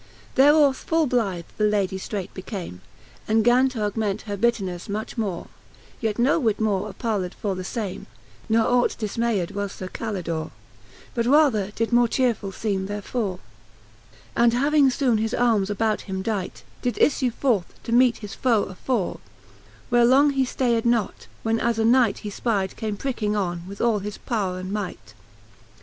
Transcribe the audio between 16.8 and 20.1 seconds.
Did iflue forth, to meete his foe afore; Where